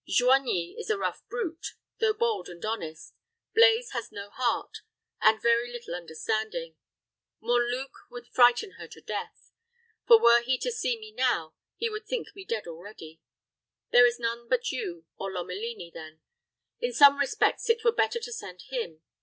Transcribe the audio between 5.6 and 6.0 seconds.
little